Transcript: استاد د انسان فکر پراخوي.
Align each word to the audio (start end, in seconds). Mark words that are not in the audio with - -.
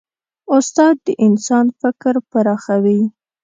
استاد 0.55 0.95
د 1.05 1.07
انسان 1.25 1.65
فکر 1.81 2.13
پراخوي. 2.31 3.01